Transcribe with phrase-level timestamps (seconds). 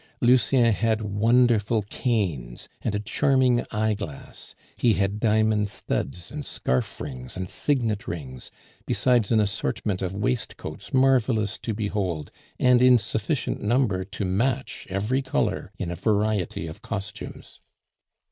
[0.19, 7.37] Lucien had wonderful canes, and a charming eyeglass; he had diamond studs, and scarf rings,
[7.37, 8.49] and signet rings,
[8.87, 15.21] besides an assortment of waistcoats marvelous to behold, and in sufficient number to match every
[15.21, 17.59] color in a variety of costumes.